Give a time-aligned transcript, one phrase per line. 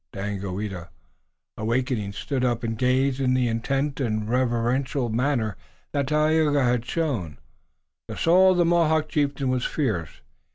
[0.13, 0.89] Daganoweda,
[1.57, 5.57] awaking, stood up and gazed in the intent and reverential manner
[5.91, 7.37] that Tayoga had shown.
[8.07, 10.21] The soul of the Mohawk chieftain was fierce.